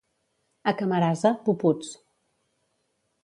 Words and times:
A 0.71 0.73
Camarasa, 0.79 1.31
puputs. 1.49 1.93